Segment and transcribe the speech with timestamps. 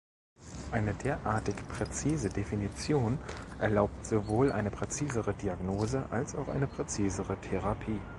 [0.71, 3.19] Eine derartig präzise Definition
[3.59, 8.01] erlaubt sowohl eine präzisere Diagnose als auch eine präzisere Therapie.